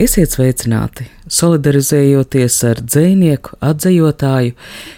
[0.00, 1.04] Esiet sveicināti!
[1.28, 4.54] Solidarizējoties ar dzinieku, atzījotāju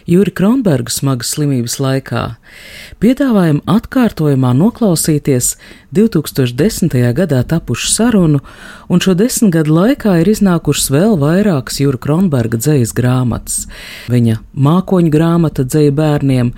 [0.06, 2.22] Juri Kronbergu smagas slimības laikā,
[3.02, 5.56] piedāvājam atkārtojumā noklausīties
[5.92, 7.12] 2010.
[7.12, 8.40] gadā tapušu sarunu,
[8.88, 13.66] un šo desmit gadu laikā ir iznākušas vēl vairākas Jura Kronberga dzējas grāmatas.
[14.12, 16.54] Viņa mākoņu grāmata dzēja bērniem,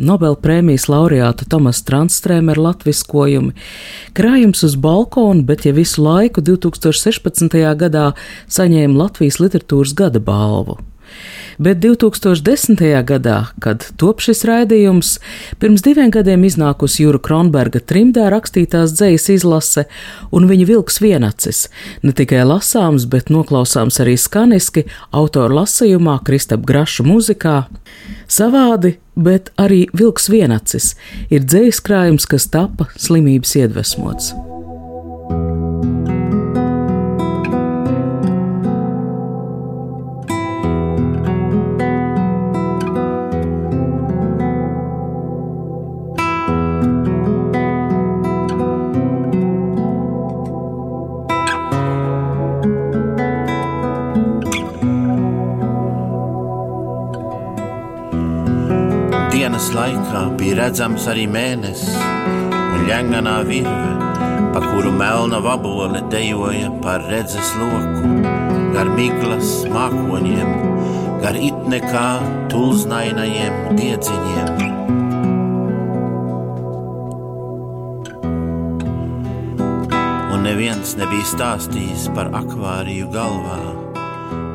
[0.00, 3.52] Nobel prēmijas laureāta Tomas Transtrēmera latviskojumi,
[4.16, 7.60] krājums uz balkonu, bet ja visu laiku 2016.
[7.76, 8.12] gadā
[8.48, 10.80] saņēma Latvijas literatūras gada balvu.
[11.58, 12.82] Bet 2010.
[13.02, 15.16] gadā, kad top šis raidījums,
[15.58, 19.86] pirms diviem gadiem iznākusi Jūra Kronberga trimdā rakstītās dzejas izlase,
[20.30, 21.64] un viņa vilks vienacis,
[22.02, 27.56] ne tikai lasāms, bet noklausāms arī skaniski autora lasījumā, Kristap Graša muzikā.
[28.28, 30.92] Savādi, bet arī vilks vienacis
[31.32, 34.34] ir dzejas krājums, kas tapa slimības iedvesmots.
[60.68, 63.92] Redzams arī mēnesis un ļenganā virve,
[64.52, 68.10] pa kuru melna vabole dejoja par redzes loku,
[68.74, 70.52] gar miglas mākoņiem,
[71.24, 72.04] gar itnekā
[72.52, 74.52] tulznainajiem diedziņiem.
[80.36, 83.77] Un neviens nebija stāstījis par akvāriju galvā.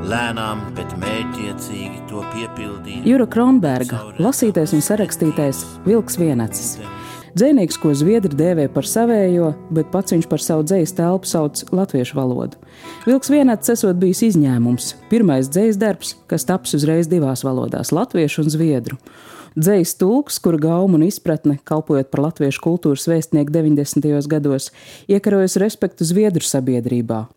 [0.04, 3.06] Lēnām, bet mērķiecīgi to piepildīt.
[3.08, 6.74] Jura Kronberga, lasītais un sarakstītais Vilks Vienacis.
[7.40, 12.18] Dzēnieks, ko zviedri dēvē par savējo, bet pats viņš par savu dzīslu telpu sauc latviešu
[12.20, 12.60] valodu.
[13.08, 14.90] Vilks vienāds esot bijis izņēmums.
[15.10, 19.00] Pirmais dzīsls darbs, kas taps uzreiz divās valodās- latviešu un zviedru.
[19.56, 24.28] Dzējs tulks, kura gauma un izpratne, kalpojot par latviešu kultūras vēstnieku 90.
[24.28, 24.72] gados,
[25.08, 27.28] iekarojas respektu Zviedru sabiedrībā.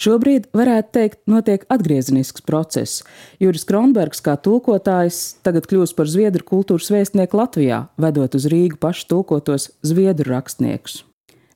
[0.00, 3.04] Šobrīd, varētu teikt, notiek atgriezenisks process.
[3.42, 9.08] Juris Kronbergs, kā tulkotājs, tagad kļūst par Zviedru kultūras vēstnieku Latvijā, vedot uz Rīgu pašu
[9.12, 11.02] tulkotos Zviedru rakstniekus.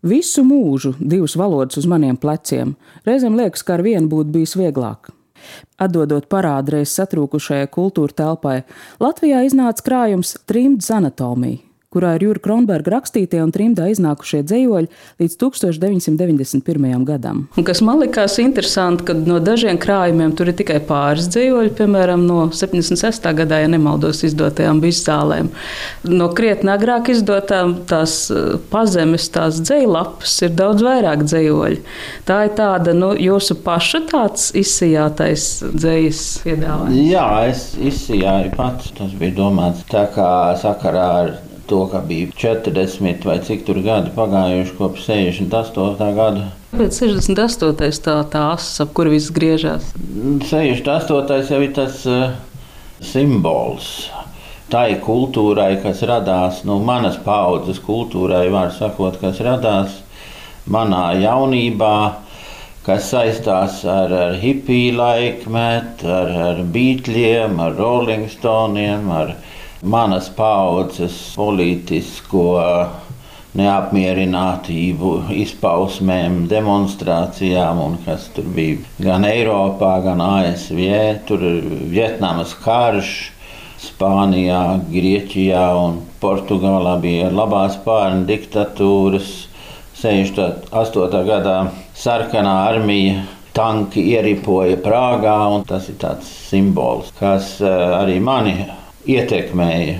[0.07, 2.77] Visu mūžu divas valodas uz maniem pleciem.
[3.07, 5.11] Reizēm liekas, ka ar vienu būtu bijis vieglāk.
[5.79, 8.57] Atdodot parādreiz satrūkušajai kultūra telpai,
[9.03, 14.91] Latvijā iznāca krājums Trimds anatomija, kurā ir Jūra Kronberga rakstītie un trimdā iznākušie dzējoļi
[15.23, 17.05] līdz 1991.
[17.09, 17.47] gadam.
[17.57, 22.27] Un kas man likās interesanti, ka no dažiem krājumiem tur ir tikai pāris dzējoļi, piemēram,
[22.29, 23.31] no 76.
[23.41, 25.49] gadā, ja nemaldos, izdotajām bizzālēm.
[26.13, 31.81] No krietni agrāk izdotām tās eh, pazemes, tās dzējlapas ir daudz vairāk dzējoļi.
[32.29, 37.03] Tā ir tāda, nu, jūsu paša tāds izsijātais dzējas piedāvājums.
[37.09, 38.93] Jā, es izsijāju pats.
[38.99, 41.37] Tas bija domāts tā kā sakarā ar
[41.69, 46.11] to, ka bija 40 vai cik tur gadi pagājuši kopš 68.
[46.17, 46.49] gada.
[46.73, 48.03] Pēc 68.
[48.05, 49.93] tā tā asa, ap kuru viss griežās.
[50.49, 51.53] 68.
[51.53, 52.33] jau ir tas uh,
[53.05, 54.09] simbols.
[54.69, 59.95] Tai kultūrai, kas radās, nu, manas paudzes kultūrai, var sakot, kas radās
[60.69, 61.95] manā jaunībā,
[62.85, 69.35] kas saistās ar, ar hipiju laikmetu, ar, ar beatļiem, ar rolling stoniem, ar
[69.83, 72.49] manas paudzes politisko
[73.59, 80.85] neapmierinātību, izpausmēm, demonstrācijām, un kas tur bija gan Eiropā, gan ASV,
[81.29, 81.45] tur
[81.91, 83.17] Vietnamas karš.
[83.79, 89.29] Spānijā, Grieķijā un Portugālā bija labās pārnu diktatūras.
[90.01, 91.21] 68.
[91.27, 91.55] gadā
[91.95, 93.21] sarkanā armija
[93.55, 98.57] tanki ieripoja Prāgā, un tas ir tāds simbols, kas arī mani
[99.09, 99.99] ietekmēja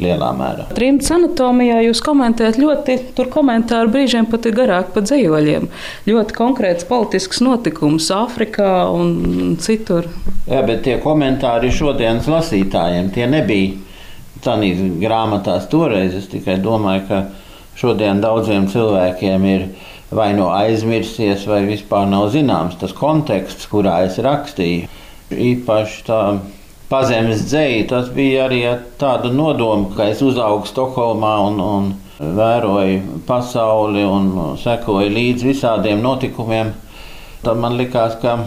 [0.00, 0.66] lielā mērā.
[0.76, 5.68] Trimds anatomijā jūs komentējat ļoti, tur komentāri brīžiem pat ir garāk par dzējoļiem.
[6.08, 10.08] Ļoti konkrēts politisks notikums Āfrikā un citur.
[10.48, 13.76] Jā, bet tie komentāri šodienas lasītājiem, tie nebija
[14.44, 16.16] tādīs grāmatās toreiz.
[16.16, 17.22] Es tikai domāju, ka
[17.80, 19.66] šodien daudziem cilvēkiem ir
[20.10, 24.88] vai no aizmirsies, vai vispār nav zināms tas konteksts, kurā es rakstīju.
[25.30, 26.22] Īpaši tā
[26.90, 31.90] pazemes dzēju, tas bija arī ar tādu nodomu, ka es uzaugu Stokholmā un, un
[32.20, 36.72] vēroju pasauli un sekoju līdzi visādiem notikumiem.
[37.44, 38.40] Tad man likās, ka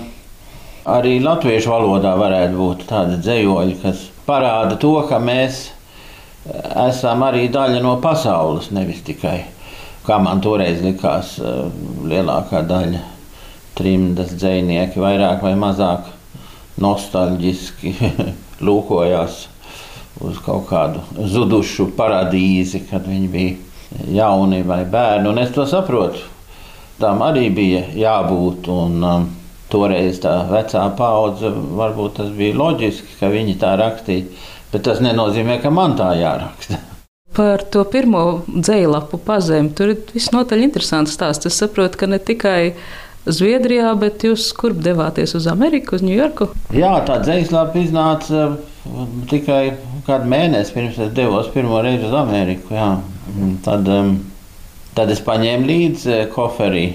[0.93, 5.63] arī latviešu valodā varētu būt tādi dzējoļi, kas parāda to, ka mēs
[6.83, 9.39] esam arī daļa no pasaules, nevis tikai,
[10.03, 11.37] kā man toreiz likās,
[12.11, 13.01] lielākā daļa
[13.73, 16.12] trimdas dzinieki vairāk vai mazāk
[16.83, 17.93] nostalģiski
[18.67, 19.43] lūkojās
[20.23, 21.03] uz kaut kādu
[21.33, 25.29] zudušu paradīzi, kad viņi bija jauni vai bērni.
[25.31, 26.21] Un es to saprotu.
[27.01, 28.69] Tam arī bija jābūt.
[28.71, 29.31] Un, um,
[29.73, 34.27] toreiz tā vecā paudze, varbūt tas bija loģiski, ka viņi tā rakstīja,
[34.73, 36.79] bet tas nenozīmē, ka man tā jāraksta.
[37.37, 41.49] Par to pirmo dzīslapu pazemi tur ir visnotaļ interesants stāsts.
[41.49, 42.75] Es saprotu, ka ne tikai
[43.23, 46.49] Zviedrijā, bet jūs kurp devāties uz Ameriku, uz Ņujorku?
[46.75, 49.77] Jā, tā dzīslapa iznāca uh, tikai
[50.07, 52.75] kādu mēnesi pirms es devos pirmo reizi uz Ameriku.
[52.75, 52.89] Jā.
[53.63, 54.17] Tad, um,
[54.97, 56.89] tad es paņēmu līdzi uh, koferī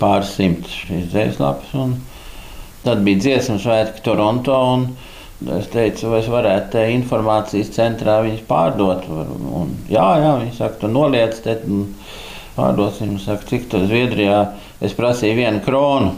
[0.00, 1.76] pāris simt šīs dzīslapas.
[2.86, 4.58] Tad bija dziesmu svētki Toronto.
[5.58, 9.04] Es teicu, vai es varētu te informācijas centrā viņus pārdot.
[9.12, 11.60] Un, jā, jā, viņi saka, tu noliec te.
[11.68, 11.84] Un,
[12.58, 13.16] pārdosim.
[13.22, 14.40] Saka, cik tas Zviedrijā
[14.84, 16.16] es prasīju vienu kronu.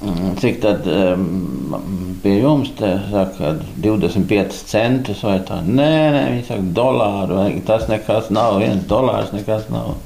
[0.00, 3.52] Mm, cik tad um, pie jums te saka
[3.84, 5.58] 25 centus vai tā?
[5.60, 9.98] Nē, nē, viņi saka dolāru, vai tas nekas nav, viens dolārs nekas nav.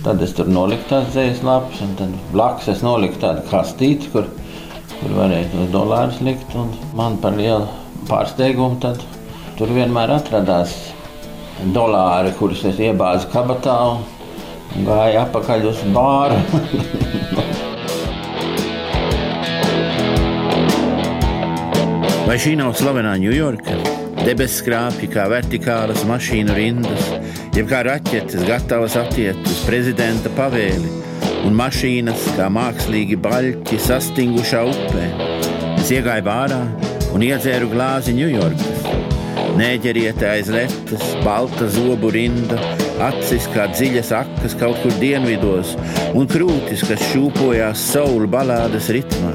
[0.00, 4.30] Tad es tur noliku tās dzīves lapas, un tad blakus es noliku tādu kastīti, kur,
[4.94, 7.68] kur varēja tos dolārus likt, un man par lielu
[8.08, 9.04] pārsteigumu tad
[9.58, 10.72] tur vienmēr atradās
[11.76, 14.19] dolāri, kurus es iebāzu kabatā, un
[14.86, 16.38] gāja atpakaļ uz bāru.
[22.30, 23.74] Vai šī nav slavenā Ņujorka?
[24.20, 27.08] Debesis skrāpja kā vertikālas mašīnu rindas,
[27.56, 30.92] jeb kā raķetes gatavas atiet uz prezidenta pavēli,
[31.48, 35.08] un mašīnas kā mākslīgi baļķi sastingušā upē.
[35.80, 36.60] Es iegāju bārā
[37.16, 38.86] un iedzēru glāzi Ņujorkas.
[39.58, 42.60] Nēģeriete aiz letes, balta zobu rinda,
[43.00, 45.72] acis kā dziļas akas kaut kur dienvidos,
[46.16, 49.34] un krūtis, kas šūpojās saulu balādes ritmā.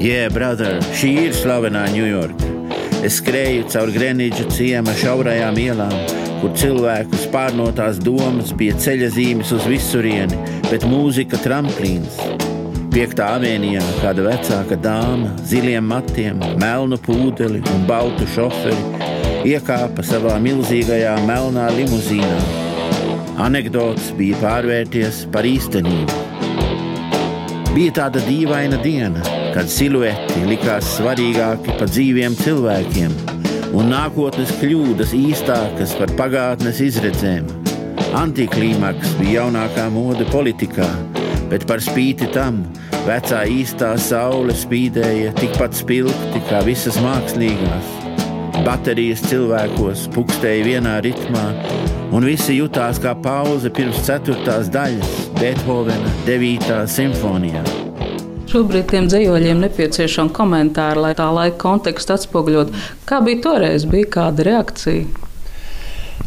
[0.00, 2.48] Yeah, brother, šī ir slavenā Ņujorka.
[3.04, 5.96] Es skrēju caur Greenidža ciema šaurajām ielām,
[6.40, 10.38] kur cilvēku spārnotās domas bija ceļa zīmes uz visurieni,
[10.70, 12.20] bet mūzika tramplīns.
[12.90, 18.99] Piektā avēnijā kāda vecāka dāma, ziliem matiem, melnu pūdeli un baltu šoferi
[19.46, 22.40] iekāpa savā milzīgajā melnā limuzīnā.
[23.40, 26.18] Anekdots bija pārvērties par īstenību.
[27.70, 29.22] Bija tāda dīvaina diena,
[29.54, 33.14] kad silueti likās svarīgāki par dzīviem cilvēkiem,
[33.78, 37.48] un nākotnes kļūdas īstākas par pagātnes izredzēm.
[38.18, 40.88] Antiklimaks bija jaunākā mode politikā,
[41.52, 42.64] bet par spīti tam
[43.06, 47.99] vecā īstā saule spīdēja tikpat spilgti kā visas mākslīgās.
[48.60, 51.44] Baterijas cilvēkos pukstēja vienā ritmā,
[52.12, 56.82] un visi jutās kā pauze pirms ceturtās daļas Beethovena 9.
[56.92, 57.62] simfonijā.
[58.50, 62.76] Šobrīd tiem dzīvoļiem nepieciešama komentāra, lai tā laika kontekstu atspoguļot.
[63.08, 65.08] Kā bija toreiz, bija kāda reakcija?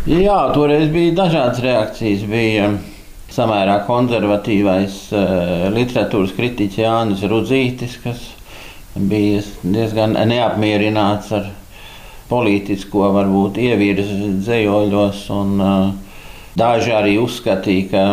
[0.10, 2.26] Jā, toreiz bija dažādas reakcijas.
[2.32, 2.72] Bija
[3.34, 8.32] samērā konservatīvais uh, literatūras kritiķis Jānis Rudzītis, kas
[8.98, 11.52] bija diezgan neapmierināts ar
[12.30, 16.20] politisko varbūt ievirzi dzējoļos, un uh,
[16.60, 18.04] daži arī uzskatīja, ka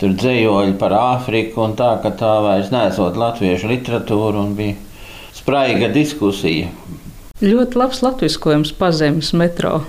[0.00, 4.78] tur dzējoļi par Āfriku un tā, ka tā vairs nesot latviešu literatūru un bija
[5.36, 6.70] spraiga diskusija.
[7.42, 9.80] Ļoti labs latviskojums pazemes metro.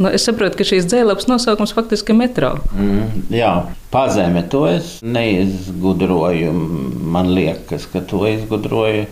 [0.00, 2.54] Nu, es saprotu, ka šīs dzēlapas nosaukums faktiski ir metro.
[2.72, 3.50] Mm, jā,
[3.92, 6.52] pazeme to es neizgudroju.
[7.12, 9.04] Man liekas, ka to izgudroju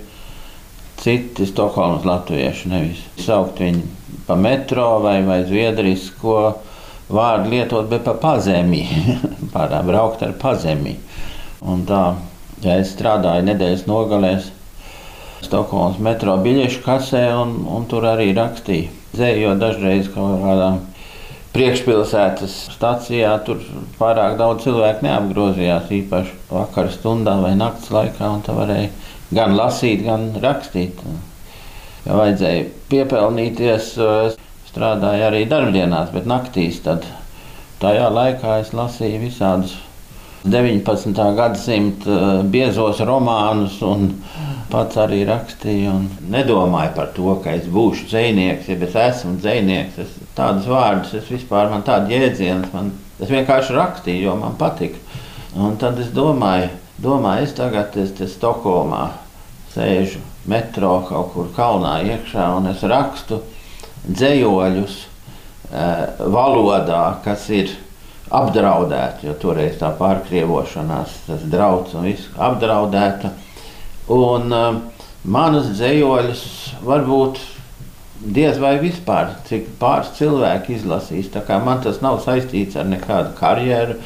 [1.00, 2.70] citi Stokholmas latvieši.
[2.70, 3.86] Nevis saukt viņu
[4.28, 6.36] pa metro vai, vai zviedrisko
[7.10, 8.84] vārdu lietot, bet pa pazemī.
[9.54, 10.96] Pārāk braukt ar pazemī.
[11.60, 12.04] Un tā,
[12.64, 14.50] ja es strādāju nedēļas nogalēs
[15.40, 18.90] Stokholmas metro biļešu kasē un, un tur arī rakstīju.
[19.16, 20.74] Zēju dažreiz kaut kādā
[21.54, 23.62] priekšpilsētas stacijā tur
[23.98, 28.92] pārāk daudz cilvēku neapgrozījās, īpaši vakara stundā vai naktas laikā, un tā varēja
[29.34, 31.02] gan lasīt, gan rakstīt.
[32.06, 33.92] Ja vajadzēja piepelnīties,
[34.70, 37.06] strādāju arī darbdienās, bet naktīs tad
[37.82, 39.76] tajā laikā es lasīju visādus
[40.44, 41.12] 19.
[41.36, 44.06] gadsimta biezos romānus un
[44.72, 45.92] pats arī rakstīju.
[46.32, 49.98] Nedomāju par to, ka es būšu dzinieks, ja es esmu dzinieks.
[50.00, 54.96] Es, tādus vārdus es vispār, man tādu jēdzienu, man, es vienkārši rakstīju, jo man patika.
[55.60, 56.70] Un tad es domāju,
[57.02, 59.04] domāju es tagad esmu Stokholmā,
[59.74, 63.42] sēžu metro kaut kur kalnā iekšā un es rakstu
[64.08, 67.76] dzējoļus eh, valodā, kas ir
[68.30, 73.32] apdraudēta, jo toreiz tā pārkrievošanās, tas drauds un viss apdraudēta.
[74.10, 74.76] Un uh,
[75.24, 76.44] manas dzējoļus
[76.86, 77.40] varbūt
[78.20, 81.30] diez vai vispār, cik pāris cilvēki izlasīs.
[81.32, 83.98] Tā kā man tas nav saistīts ar nekādu karjeru,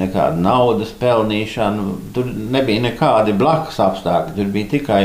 [0.00, 1.98] nekādu naudas pelnīšanu.
[2.16, 4.36] Tur nebija nekādi blakus apstākļi.
[4.38, 5.04] Tur bija tikai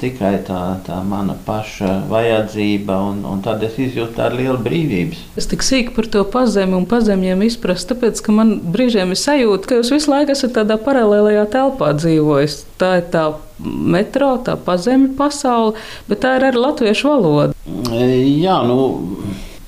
[0.00, 5.20] tikai tā, tā mana paša vajadzība, un, un tad es izjūtu tādu lielu brīvības.
[5.40, 9.68] Es tik sīki par to pazemi un pazemiem izprast, tāpēc, ka man brīžiem ir sajūta,
[9.68, 12.62] ka jūs visu laiku esat tādā paralēlajā telpā dzīvojis.
[12.80, 13.26] Tā ir tā
[13.58, 15.76] metro, tā pazemju pasaule,
[16.08, 17.52] bet tā ir arī latviešu valoda.
[17.92, 18.80] Jā, nu,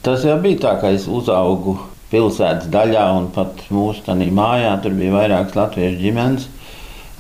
[0.07, 1.77] tas jau bija tā, ka es uzaugu
[2.11, 6.49] pilsētas daļā, un pat mūsu tādā mājā tur bija vairākas latviešu ģimenes,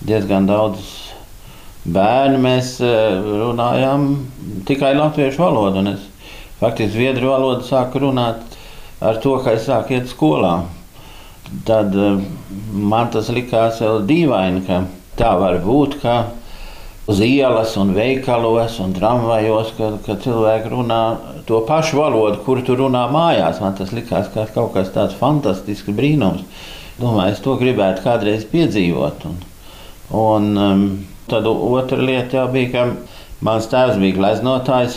[0.07, 0.89] diezgan daudz
[1.85, 4.09] bērni mēs eh, runājām
[4.69, 5.85] tikai latviešu valodu.
[5.95, 6.07] Es
[6.61, 8.59] faktiski zviedru valodu sāku runāt
[9.01, 10.59] ar to, ka es sāku iet skolā.
[11.67, 12.21] Tad eh,
[12.73, 14.85] man tas likās dīvaini, ka
[15.21, 16.01] tā var būt,
[17.11, 21.02] uz ielas un veikalos un tramvajos, kad, kad cilvēki runā
[21.49, 23.61] to pašu valodu, kuru tu runā mājās.
[23.62, 26.47] Man tas likās kā kaut kas tāds fantastisks brīnums.
[27.00, 29.25] Domāju, es to gribētu kādreiz piedzīvot.
[29.31, 29.40] Un,
[30.21, 30.85] un, um,
[31.31, 32.81] Tad otra lieta bija, ka
[33.47, 34.97] mans tēvs bija gleznotājs.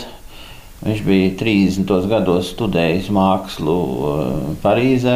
[0.82, 1.92] Viņš bija 30.
[2.10, 4.32] gados studējis mākslu uh,
[4.64, 5.14] Parīzē.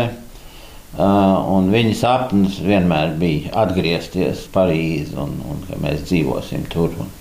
[0.99, 6.91] Uh, viņa sapnis vienmēr bija atgriezties Parīzē un, un ka mēs dzīvosim tur.
[6.99, 7.13] Un,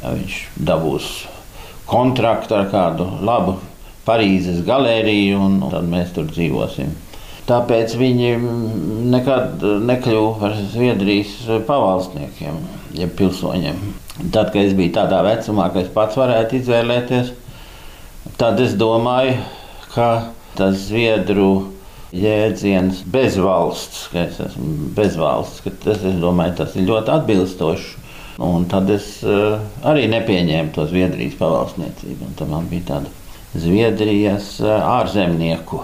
[0.00, 1.10] uh, viņš dabūs
[1.90, 3.58] kontraktu ar kādu labu
[4.06, 6.94] Parīzes galēriju, un, un tad mēs tur dzīvosim.
[7.46, 8.30] Tāpēc viņi
[9.12, 11.34] nekad nekļuva par Zviedrijas
[11.68, 12.58] pavalsniekiem,
[12.96, 13.80] jeb pilsoņiem.
[14.32, 17.32] Tad, kad es biju tādā vecumā, ka es pats varētu izvēlēties,
[18.40, 19.36] tad es domāju,
[19.92, 20.08] ka
[20.56, 21.71] tas Zviedru
[22.12, 27.98] jēdziens bezvalsts, ka es esmu bezvalsts, ka tas, es domāju, tas ir ļoti atbilstoši.
[28.42, 32.32] Un tad es uh, arī nepieņēmu to Zviedrijas pavalsniecību.
[32.38, 33.12] Tad man bija tāda
[33.60, 35.82] Zviedrijas uh, ārzemnieku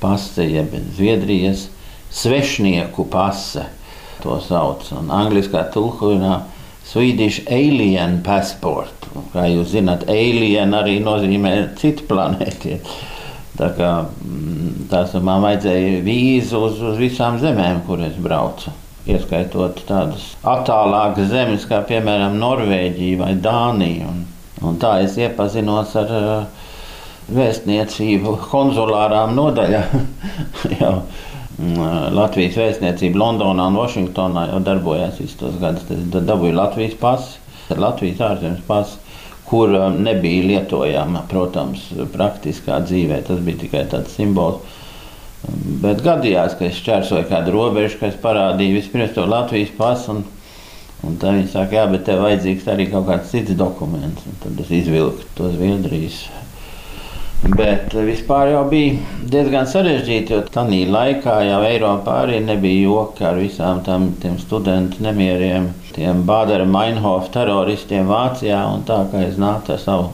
[0.00, 1.66] pase, jeb Zviedrijas
[2.14, 3.66] svešnieku pase.
[4.22, 4.86] To sauc.
[4.96, 6.38] Un angliskā tulkojumā
[6.86, 9.10] Swedish Alien Passport.
[9.34, 12.78] Kā jūs zināt, alien arī nozīmē citu planēti.
[13.56, 18.72] Tā kā mm, tās man vajadzēja vīzu uz, uz visām zemēm, kur es braucu.
[19.06, 24.10] Ieskaitot tādas attālākas zemes, kā piemēram Norvēģija vai Dānija.
[24.10, 24.24] Un,
[24.66, 26.66] un tā es iepazinos ar uh,
[27.32, 29.82] vēstniecību konsulārām nodaļā.
[30.80, 35.86] jau mm, Latvijas vēstniecība Londonā un Vašingtonā jau darbojās visus tos gadus.
[35.88, 37.38] Tad dabūja Latvijas pasi,
[37.72, 39.00] Latvijas ārzemes pasi,
[39.50, 43.20] kur um, nebija lietojama, protams, praktiskā dzīvē.
[43.26, 44.62] Tas bija tikai tāds simbols.
[45.82, 50.16] Bet gadījās, ka es šķērsoju kādu robežu, kas parādīja vispirms to Latvijas pasu.
[50.16, 50.24] Un,
[51.06, 54.26] un tad viņi saka, jā, bet tev vajadzīgs arī kaut kāds cits dokuments.
[54.26, 56.24] Un tad es izvilku to Zviedrijas
[57.46, 58.96] Bet vispār jau bija
[59.30, 64.08] diezgan sarežģīti, jo tajā laikā jau Eiropā arī nebija joka ar visām tam
[64.40, 68.62] studentu nemieriem, tiem Bādara Mainhofa teroristiem Vācijā.
[68.88, 70.08] Tā kā es nācu ar savu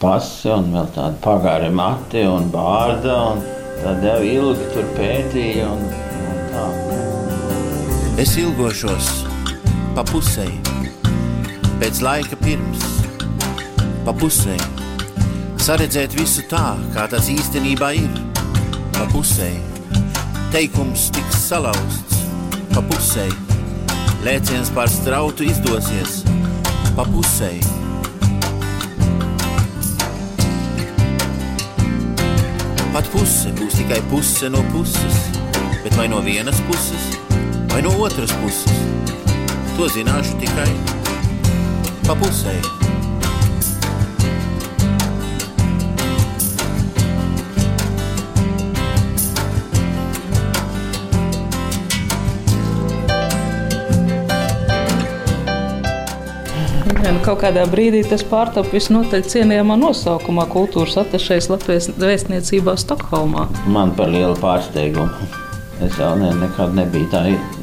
[0.00, 3.44] pasi un vēl tādu pagāri mati un bārda, un
[3.84, 5.68] tad jau ilgi tur pētīja.
[5.70, 5.86] Un,
[6.32, 6.64] un tā.
[8.24, 9.12] es ilgošos
[9.94, 10.58] pa pusēji,
[11.78, 12.90] pēc laika pirms,
[14.02, 14.85] pa pusēji
[15.66, 18.18] saredzēt visu tā, kā tas īstenībā ir.
[18.94, 19.48] Pa pusē
[20.52, 22.20] teikums tiks salauzts,
[22.70, 23.24] pa pusē
[24.22, 26.20] lēciens pār strautu izdosies,
[26.94, 27.50] pa pusē.
[32.94, 35.20] Pat puse būs tikai puse no puses,
[35.82, 37.10] bet vai no vienas puses,
[37.74, 38.82] vai no otras puses,
[39.74, 40.72] to zināšu tikai
[42.06, 42.85] pa pusē.
[57.22, 63.46] Kaut kādā brīdī tas pārtapa visnotaļ cienījamā nosaukumā- kultūras atašais Latvijas vēstniecībā Stokholmā.
[63.66, 65.28] Man par lielu pārsteigumu.
[65.86, 67.20] Es jau ne, nekad nebiju tā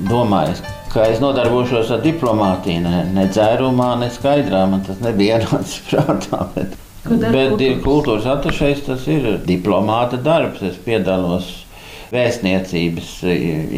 [0.07, 0.62] domājis,
[0.93, 4.63] ka es nodarbošos ar diplomātiju, ne, ne dzērumā, ne skaidrā.
[4.69, 6.47] Man tas nebija ienācis prātā.
[6.53, 6.77] Bet,
[7.33, 10.62] bet kultūras atašais tas ir diplomāta darbs.
[10.62, 11.50] Es piedalos
[12.13, 13.12] vēstniecības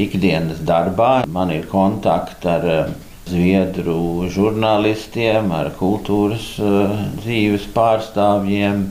[0.05, 1.23] ikdienas darbā.
[1.31, 2.93] Man ir kontakti ar eh,
[3.29, 8.87] zviedru žurnālistiem, ar kultūras eh, dzīves pārstāvjiem.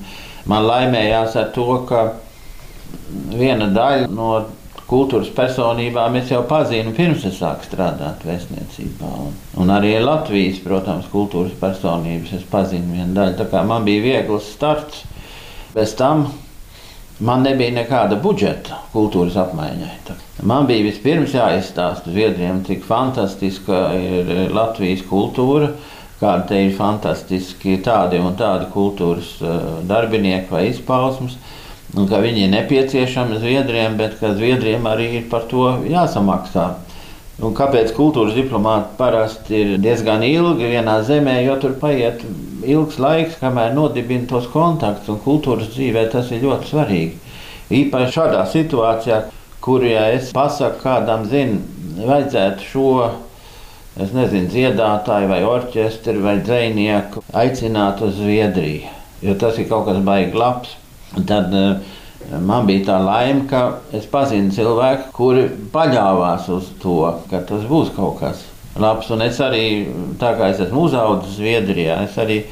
[0.50, 2.04] Man laimējās ar to, ka
[3.34, 4.30] viena daļa no
[4.90, 9.10] kultūras personībām es jau pazinu pirms es sāku strādāt vēstniecībā.
[9.24, 13.38] Un, un arī Latvijas, protams, kultūras personības es pazinu vienu daļu.
[13.40, 15.04] Tā kā man bija viegls starts,
[15.74, 16.28] bez tam
[17.21, 19.90] man nebija nekāda budžeta kultūras apmaiņai.
[20.42, 25.73] Man bija vispirms jāizstāsta Zviedriem, cik fantastiska ir Latvijas kultūra.
[26.21, 29.54] Kāda te ir fantastiski tādi un tādi kultūras eh,
[29.88, 31.35] darbinieki vai izpausmes
[31.94, 36.71] un ka viņi ir nepieciešami Zviedriem, bet ka Zviedriem arī ir par to jāsamaksā.
[37.42, 42.22] Un kāpēc kultūras diplomāti parasti ir diezgan ilgi vienā zemē, jo tur paiet
[42.62, 47.18] ilgs laiks, kamēr nodibina tos kontaktus, un kultūras dzīvē tas ir ļoti svarīgi.
[47.74, 49.18] Īpaši šādā situācijā,
[49.64, 51.58] kur ja es pasaku kādam, zinu,
[52.04, 52.88] vajadzētu šo
[53.98, 58.94] es nezinu, dziedātāju vai orķestri vai dzinieku aicināt uz Zviedriju,
[59.26, 60.74] jo tas ir kaut kas baigi labs.
[61.14, 61.94] Tad uh,
[62.40, 66.98] man bija tā laime, ka es pazinu cilvēku, kuri paļāvās uz to,
[67.30, 68.44] ka tas būs kaut kas
[68.80, 69.10] labs.
[69.14, 69.64] Un es arī,
[70.20, 72.42] tā kā es esmu uzaugusi Zviedrijā, es arī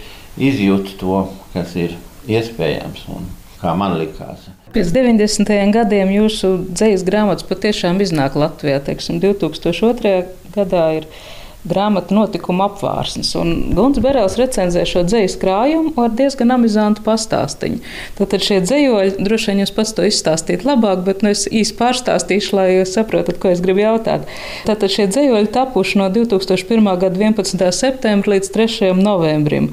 [0.41, 1.23] izjūtu to,
[1.55, 1.97] kas ir
[2.31, 3.07] iespējams.
[3.13, 3.31] Un,
[3.63, 4.49] kā man likās.
[4.75, 5.53] Pēc 90.
[5.75, 8.81] gadiem jūsu dzīslas grāmatas patiešām iznāk Latvijā.
[8.87, 10.15] Teiksim, 2002.
[10.57, 11.07] gadā ir
[11.69, 13.33] grāmatu notikuma apvārsnes.
[13.77, 17.81] Guns Berels recenzē šo dzīslu krājumu ar diezgan amizantu pastāstīņu.
[18.19, 22.57] Tātad šie dzīvoļi, droši vien jūs pats to izstāstīt labāk, bet nu, es īsi pārstāstīšu,
[22.59, 24.27] lai jūs saprotat, ko es gribu jautāt.
[24.69, 26.91] Tātad šie dzīvoļi tapuši no 2001.
[27.05, 27.69] gada 11.
[27.77, 28.91] septembra līdz 3.
[28.99, 29.71] novembrim.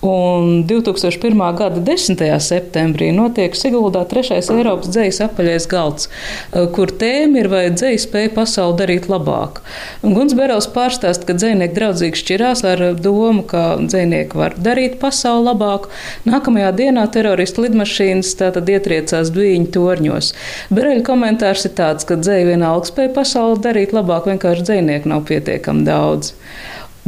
[0.00, 1.56] Un 2001.
[1.58, 2.20] gada 10.
[2.38, 8.30] septembrī notiek Siguldā trešais Eiropas dzīslu apaļais galds, eh, kur tēma ir vai dzīslu spēja
[8.36, 9.58] pasauli darīt labāk.
[10.06, 15.50] Un Guns Berels pārstāst, ka dzinieki draudzīgi šķirās ar domu, ka dzinieki var darīt pasauli
[15.50, 15.90] labāk.
[16.24, 20.32] Nākamajā dienā teroristu lidmašīnas tātad ietriecās dviņu torņos.
[20.70, 25.82] Bereļa komentārs ir tāds, ka dzēja vienalga spēja pasauli darīt labāk, vienkārši dzinieki nav pietiekami
[25.82, 26.36] daudz.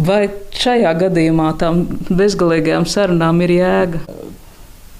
[0.00, 3.98] Vai šajā gadījumā tam bezgalīgajām sarunām ir jēga?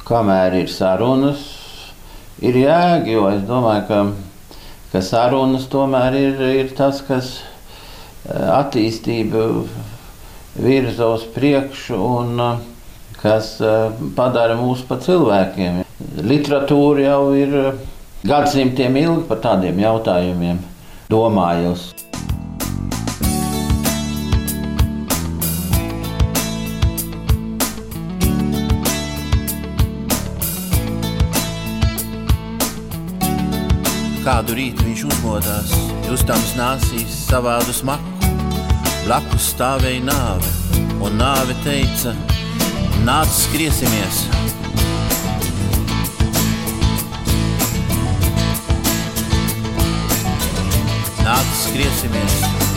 [0.05, 1.45] Kamēr ir sarunas,
[2.45, 4.01] ir jēga, jo es domāju, ka,
[4.93, 9.47] ka sarunas tomēr ir, ir tas, kas eh, attīstību
[10.61, 12.61] virza uz priekšu un eh,
[13.23, 15.81] kas eh, padara mūs par cilvēkiem.
[16.29, 17.57] Literatūra jau ir
[18.29, 20.61] gadsimtiem ilgi par tādiem jautājumiem
[21.09, 22.10] domājusi.
[34.31, 35.73] Kādu rītu viņš uzmodās,
[36.07, 38.29] justams nāsīs savādu smaku.
[39.03, 40.53] Blakus stāvēja nāve,
[41.03, 42.15] un nāve teica:
[43.03, 44.23] Nāc, skriesimies!
[51.27, 52.70] Nāc, skriesimies!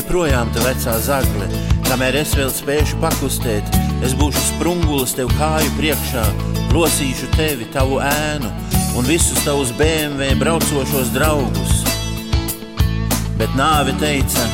[0.00, 1.44] Ej projām, tu vecā zagle,
[1.84, 3.66] kamēr es vēl spēšu pakustēt.
[4.00, 6.22] Es būšu sprungulis tev kāju priekšā,
[6.70, 8.48] plosīšu tevi, tavu ēnu
[8.96, 11.84] un visus tavus BMW braucošos draugus.
[13.36, 14.48] Bet nāve teica: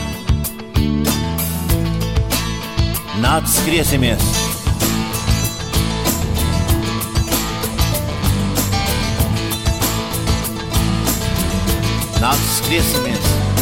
[3.22, 4.26] Nāc, skriesimies!
[12.18, 13.55] Nāc, skriesimies!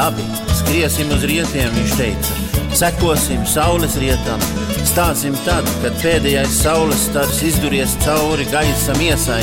[0.00, 0.24] labi,
[0.56, 2.36] skriesim uz rietumiem, viņš teica.
[2.80, 4.40] Sekosim saules rietam,
[4.88, 9.42] stāsim tad, kad pēdējais saules stars izduries cauri gaisa miesai.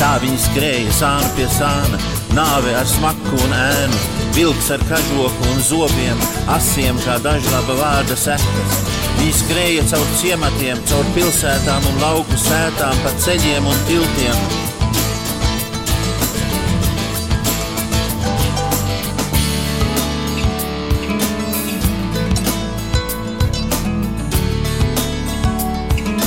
[0.00, 2.02] Tā viņi skrēja sānu pie sāna,
[2.34, 8.89] nāve ar smaku un ēnu, vilks ar kažoku un zobiem, asiem kā dažlaba vārda sekas.
[9.20, 14.48] Viņi skrēja caur ciematiem, caur pilsētām un lauku sētām, pa ceļiem un tiltiem.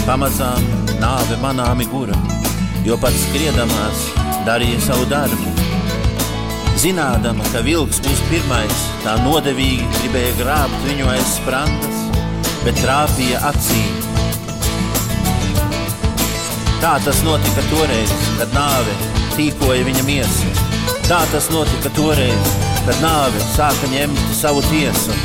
[0.06, 2.20] Pamazām nāve manāmi gura
[2.84, 4.08] jo pats skriedamās
[4.48, 5.52] darīja savu darbu.
[6.84, 11.93] Zinādama, ka vilks būs pirmais, tā nodevīgi gribēja grābt viņu aiz sprandas,
[12.64, 13.82] bet trāpīja acī.
[16.84, 18.96] Tā tas notika toreiz, kad nāve
[19.36, 20.52] tīkoja viņa miesu.
[21.08, 22.52] Tā tas notika toreiz,
[22.86, 25.16] kad nāve sāka ņemt savu tiesu.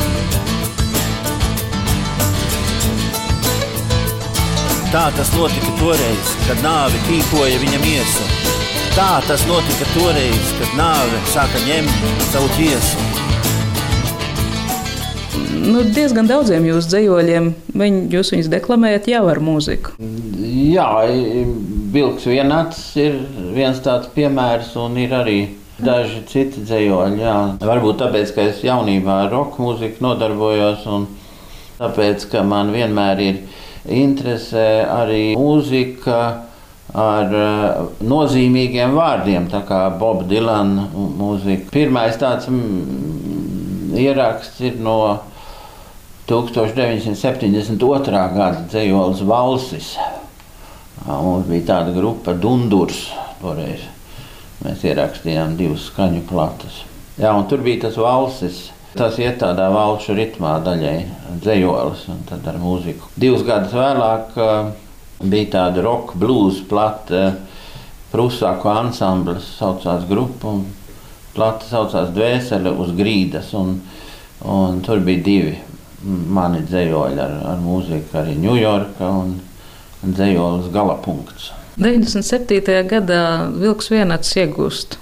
[4.92, 8.30] Tā tas notika toreiz, kad nāve tīkoja viņa miesu.
[8.96, 13.07] Tā tas notika toreiz, kad nāve sāka ņemt savu tiesu.
[15.58, 19.94] Nu, diezgan daudziem jūsu dzīsļiem, viņ, jūs viņus deklamējat jau ar mūziku.
[20.38, 20.88] Jā,
[21.92, 23.16] Bilks vienāds ir
[23.56, 25.38] viens tāds piemērs, un ir arī
[25.82, 27.30] daži citi dzīsļi.
[27.64, 31.08] Varbūt tāpēc, ka es jaunībā ar roka mūziku nodarbojos, un
[31.78, 33.40] tāpēc, ka man vienmēr ir
[33.88, 36.18] interesē arī mūzika
[36.98, 41.68] ar uh, nozīmīgiem vārdiem, tā kā Boba Dilana mūzika.
[41.72, 44.98] Pirmais tāds mm, ieraksts ir no
[46.28, 48.10] 1972.
[48.34, 49.94] gada dzējols Valsis.
[51.06, 53.06] Mums bija tāda grupa Dundurs
[53.40, 53.86] toreiz.
[54.60, 56.82] Mēs ierakstījām divas skaņu platus.
[57.16, 58.66] Jā, tur bija tas valsis.
[58.98, 60.98] Tas iet tādā valšu ritmā, daļai
[61.44, 63.08] dzējolis un tad ar mūziku.
[63.16, 64.36] Divus gadus vēlāk
[65.22, 67.38] bija tāda roka blues plata,
[68.12, 70.58] prusāku ansamblis saucās grupa,
[71.36, 73.78] plata saucās Dvēsele uz grīdas, un,
[74.44, 75.56] un tur bija divi
[76.04, 79.36] mani dzējoļi ar, ar mūziku, arī Ņujorka un,
[80.04, 81.52] dzējolis galapunkts.
[81.78, 82.62] 97.
[82.90, 83.22] gadā
[83.54, 84.98] Vilks vienats iegūst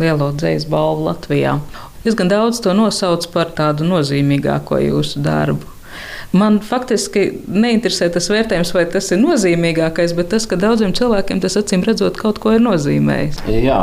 [0.00, 1.58] lielo dzējas balvu Latvijā
[2.04, 5.74] diezgan daudz to nosauc par tādu nozīmīgāko jūsu darbu.
[6.36, 11.56] Man faktiski neinteresē tas vērtējums, vai tas ir nozīmīgākais, bet tas, ka daudziem cilvēkiem tas
[11.56, 13.40] acīm redzot kaut ko ir nozīmējis.
[13.64, 13.80] Jā,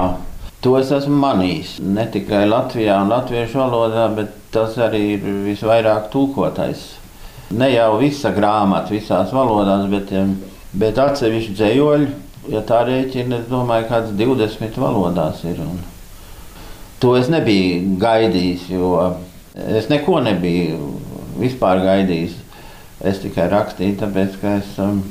[0.65, 1.77] to es esmu manījis.
[1.85, 6.85] Ne tikai Latvijā un latviešu valodā, bet tas arī ir visvairāk tūkotais.
[7.55, 10.13] Ne jau visa grāmata visās valodās, bet,
[10.73, 12.13] bet atsevišķi dzējoļi,
[12.53, 15.61] ja tā rēķina, es domāju, kāds 20 valodās ir.
[15.61, 15.83] Un
[17.05, 18.95] To es nebiju gaidījis, jo
[19.77, 20.93] es neko nebiju
[21.41, 22.37] vispār gaidījis.
[23.05, 25.01] Es tikai rakstīju, tāpēc ka es um,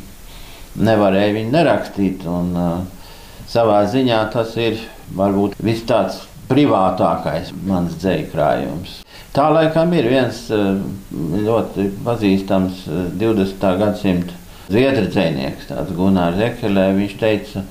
[0.81, 2.25] nevarēju viņu nerakstīt.
[2.27, 3.13] Un, uh,
[3.53, 4.81] savā ziņā tas ir
[5.17, 8.99] varbūt viss tāds privātākais mans dzēju krājums.
[9.35, 10.75] Tā laikam ir viens uh,
[11.11, 12.85] ļoti pazīstams
[13.19, 13.65] 20.
[13.65, 14.37] Uh, gadsimta
[14.69, 16.91] zviedru dzinieks, Gunārs Ekelē.
[16.99, 17.65] Viņš teica,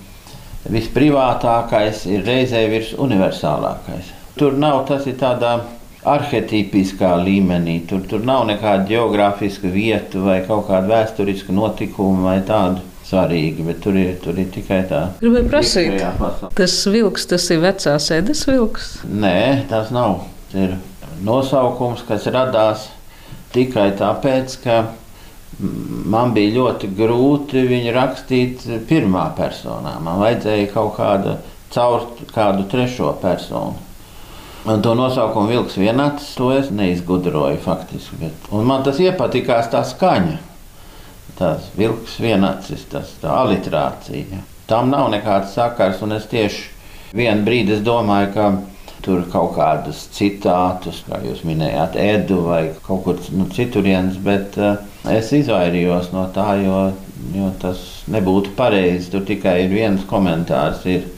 [0.64, 4.12] ka visprivātākais ir reizē virs universālākais.
[4.38, 5.58] Tur nav tas ir tādā
[6.04, 7.80] arhetipiskā līmenī.
[7.88, 13.82] Tur, tur nav nekāda geogrāfiska vieta vai kaut kāda vēsturiska notikuma vai tāda svarīga, bet
[13.84, 15.04] tur ir, tur ir tikai tā.
[15.20, 16.02] Gribēju prasīt,
[16.58, 18.90] tas vilks, tas ir vecās ēdas vilks?
[19.10, 19.38] Nē,
[19.72, 20.26] tas nav.
[20.52, 20.76] Tas ir
[21.26, 22.90] nosaukums, kas radās
[23.54, 24.82] tikai tāpēc, ka
[25.60, 29.98] man bija ļoti grūti viņu rakstīt pirmā personā.
[30.04, 31.38] Man vajadzēja kaut kādu
[31.74, 33.76] caur kādu trešo personu.
[34.64, 38.16] Un to nosaukumu vilks vienāds, to es neizgudroju faktiski.
[38.22, 40.38] Bet, un man tas iepatikās tā skaņa.
[41.38, 44.44] Tas vilks vienāds, tas tā aliterācija.
[44.70, 46.70] Tam nav nekāds sakars, un es tieši
[47.18, 48.52] vienu brīdi domāju, ka
[49.04, 54.78] tur kaut kādus citātus, kā jūs minējāt, edu vai kaut kur nu, citurienes, bet uh,
[55.12, 56.78] es izvairījos no tā, jo,
[57.36, 57.82] jo tas
[58.14, 59.12] nebūtu pareizi.
[59.12, 61.10] Tur tikai ir viens komentārs, ir,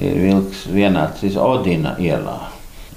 [0.00, 2.40] ir vilks vienāds Odina ielā.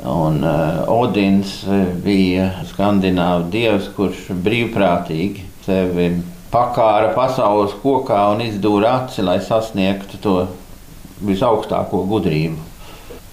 [0.05, 1.59] Un uh, Odins
[2.03, 6.09] bija skandināvu dievs, kurš brīvprātīgi sevi
[6.55, 10.35] pakāra pasaules kokā un izdūra aci, lai sasniegtu to
[11.25, 12.71] visaugstāko gudrību.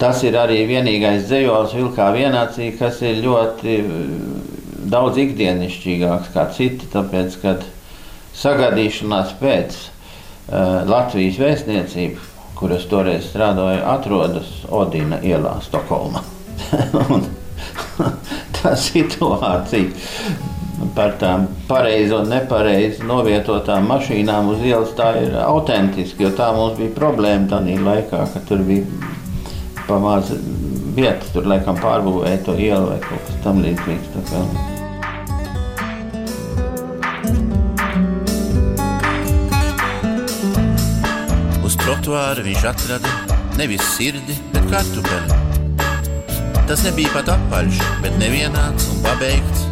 [0.01, 3.93] Tas ir arī vienīgais dzējols vilkā vienācī, kas ir ļoti eh,
[4.91, 7.63] daudz ikdienišķīgāks kā citi, tāpēc, kad
[8.33, 12.25] sagadīšanās pēc uh, Latvijas vēstniecība,
[12.57, 16.23] kuras toreiz strādāja, atrodas Odina ielā Stokholmā.
[18.57, 20.52] tā situācija
[20.95, 26.29] par tām pareizi un nepareizi novietotām mašīnām uz ielas, tā ir autentiski.
[26.37, 28.85] Tā mums bija problēma tajā laikā, kad tur bija
[29.87, 30.37] pamāca
[30.97, 34.71] vietas, tur laikam pārbūvēja to ielu vai kaut kas tamlīdzīgs.
[42.03, 43.09] trotuāra viņš atrada
[43.55, 45.37] nevis sirdi, bet kartupeli.
[46.67, 49.62] Tas nebija pat apaļš, bet nevienāds un pabeigts,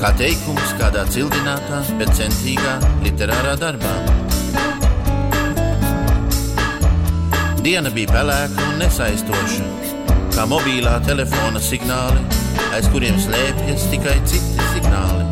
[0.00, 3.94] kā teikums kādā cildinātā, bet centīgā literārā darbā.
[7.64, 9.68] Diena bija pelēka un nesaistoša,
[10.36, 12.22] kā mobilā telefona signāli,
[12.76, 15.28] aiz kuriem slēpjas tikai citi signāli.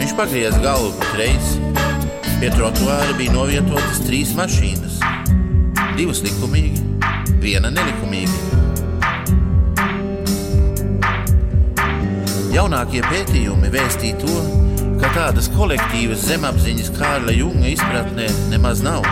[0.00, 1.66] Viņš pagriez galvu pat reizi
[2.36, 4.98] Pie trotuāra bija novietotas trīs mašīnas.
[5.96, 6.82] Divas likumīgi,
[7.40, 8.35] viena nelikumīgi.
[12.56, 14.34] Jaunākie pētījumi vēstīja to,
[14.96, 19.04] ka tādas kolektīvas zemapziņas Kārla Junga izpratnē nemaz nav.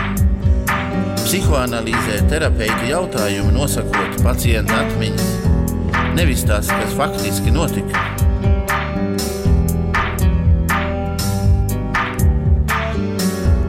[1.19, 5.29] Psihoanalīzē terapeita jautājumi nosakot pacienta atmiņas,
[6.17, 8.01] nevis tas, kas faktiski notika.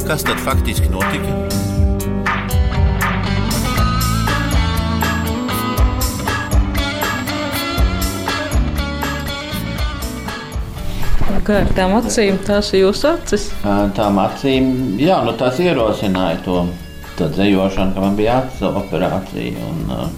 [0.09, 1.65] Kas tad faktiski notika?
[11.47, 13.45] Kā ar tām acīm, tās ir jūsu acis?
[13.95, 16.57] Tām acīm, jā, nu tas ierosināja to
[17.21, 19.69] dzējošanu, ka man bija acu operācija.
[19.69, 20.11] Un,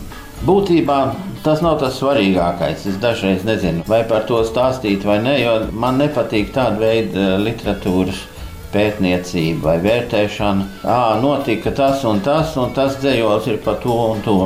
[0.49, 0.97] būtībā
[1.45, 2.87] tas nav tas svarīgākais.
[2.88, 8.25] Es dažreiz nezinu, vai par to stāstīt vai nē, jo man nepatīk tāda veida literatūras
[8.73, 10.67] pētniecība vai vērtēšana.
[10.88, 14.41] À, notika tas un tas, un tas dzējos ir par to un to.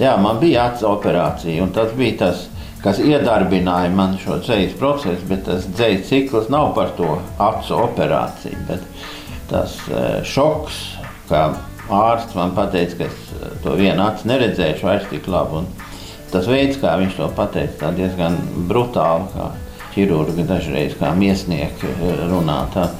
[0.00, 2.48] Jā, man bija acu operācija, un tas bija tas,
[2.84, 8.58] kas iedarbināja man šo dzīslu procesu, bet tas dzīslu cikls nav par to acu operāciju.
[8.68, 8.84] Bet
[9.50, 9.78] tas
[10.26, 10.80] šoks,
[11.30, 11.48] kā
[11.92, 15.64] ārsts man teica, ka es to vienu acu neredzēšu vairs tik labi.
[16.32, 18.36] Tas veids, kā viņš to pateica, diezgan
[18.68, 19.52] brutāli, kā
[19.94, 21.92] ķirurgi dažreiz, kā miesnieki
[22.28, 22.58] runā.
[22.74, 22.90] Tā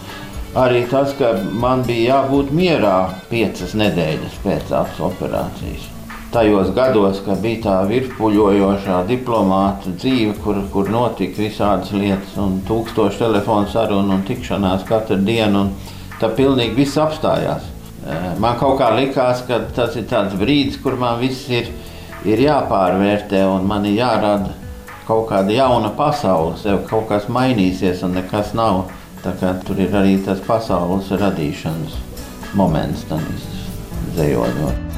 [0.56, 2.96] arī tas, ka man bija jābūt mierā
[3.28, 4.72] piecas nedēļas pēc
[5.10, 5.90] operācijas.
[6.32, 13.22] Tajos gados, kad bija tā virpuļojošā diplomāta dzīve, kur, kur notika visādas lietas, un tūkstoši
[13.22, 17.70] telefonu sarunu un tikšanās katru dienu, un tā pilnīgi viss apstājās.
[18.42, 21.70] Man kaut kā likās, ka tas ir tāds brīdis, kur man viss ir,
[22.26, 24.52] ir jāpārvērtē un man ir jārada
[25.06, 28.84] kaut kāda jauna pasaule, sev kaut kas mainīsies un nekas nav
[29.66, 31.96] Tur ir arī tas pasaules radīšanas
[32.54, 33.48] moments, tas
[34.14, 34.95] dzējojot.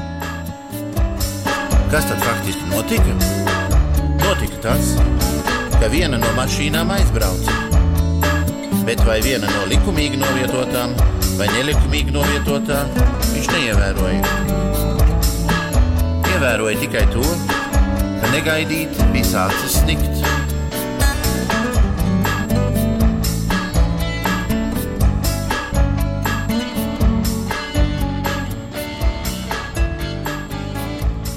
[1.91, 3.13] Kas tad faktiski notika?
[4.21, 4.91] Notika tas,
[5.81, 7.55] ka viena no mašīnām aizbrauca.
[8.85, 10.93] Bet vai viena no likumīgi novietotām
[11.39, 12.93] vai nelikumīgi novietotām
[13.33, 14.21] viņš neievēroja.
[16.35, 20.18] Ievēroja tikai to, ka negaidīti bija sācis snikt.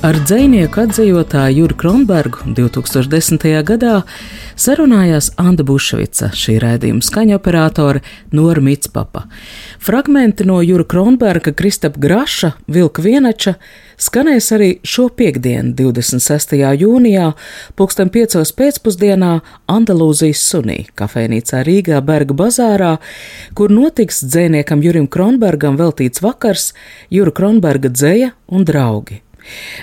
[0.02, 3.44] Ar dzinieku atzīvotāju Juru Kronbergu 2010.
[3.62, 4.00] gadā
[4.58, 8.02] sarunājās Anna Bušvica, šī raidījuma skaņoperatore
[8.34, 9.28] Nora Mitspapa.
[9.78, 13.54] Fragmenti no Jura Kronberga, Kristapa Graša, Vilka Vienača
[13.94, 16.58] skanēs arī šo piekdienu, 26.
[16.82, 17.30] jūnijā,
[17.78, 18.42] pulksten 5.
[18.58, 19.32] pēcpusdienā
[19.70, 22.96] Andalūzijas sunī, kafejnīcā Rīgā Berga bazārā,
[23.54, 26.72] kur notiks dzēniekam Jurim Kronbergam veltīts vakars
[27.06, 29.22] Jura Kronberga dzēja un draugi.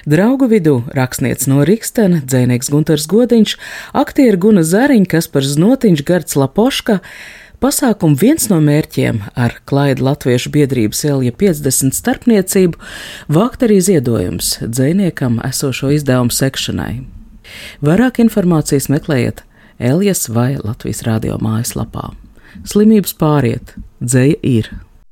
[0.10, 3.58] Draugu vidū rakstnieks no Rikstena, dzēnieks Gunters Godiņš,
[3.98, 7.00] aktieri Guna Zariņš, Kaspars Znotiņš, Gards Lapoška.
[7.60, 12.80] Pasākuma viens no mērķiem ar Klaida Latviešu biedrības Elja 50 starpniecību
[13.36, 16.94] vākt arī ziedojums dzēniekam esošo izdevumu sekšanai.
[17.84, 19.44] Vairāk informācijas meklējiet
[19.80, 22.14] Eljas vai Latvijas radio mājaslapā.
[22.68, 24.72] Slimības pāriet, dzēja ir.